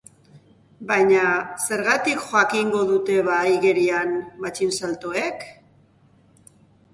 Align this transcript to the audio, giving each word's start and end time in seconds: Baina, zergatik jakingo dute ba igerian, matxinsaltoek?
Baina, 0.91 1.25
zergatik 1.67 2.23
jakingo 2.31 2.79
dute 2.93 3.19
ba 3.29 3.37
igerian, 3.57 4.17
matxinsaltoek? 4.47 5.47